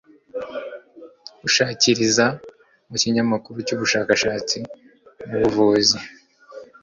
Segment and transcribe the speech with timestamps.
[1.41, 2.25] gushakishiriza
[2.89, 4.57] mu kinyamakuru cy'ubushakashatsi
[5.27, 5.97] mu buvuzi